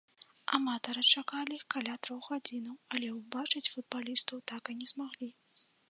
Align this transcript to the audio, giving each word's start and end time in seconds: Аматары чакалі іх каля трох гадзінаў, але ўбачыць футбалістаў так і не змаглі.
Аматары 0.57 1.01
чакалі 1.19 1.51
іх 1.59 1.65
каля 1.75 1.95
трох 2.07 2.31
гадзінаў, 2.33 2.75
але 2.95 3.07
ўбачыць 3.19 3.71
футбалістаў 3.75 4.37
так 4.55 4.63
і 4.75 4.81
не 4.83 4.87
змаглі. 4.95 5.29